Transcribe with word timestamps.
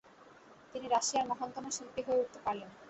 তিনি 0.71 0.87
রাশিয়ার 0.87 1.29
মহানতম 1.31 1.65
শিল্পী 1.75 2.01
হয়ে 2.07 2.21
উঠতে 2.23 2.39
পারলেন। 2.45 2.69